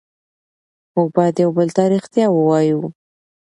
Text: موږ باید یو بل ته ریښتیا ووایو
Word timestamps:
موږ 0.93 1.07
باید 1.15 1.35
یو 1.43 1.51
بل 1.57 1.67
ته 1.75 1.81
ریښتیا 1.93 2.25
ووایو 2.31 2.79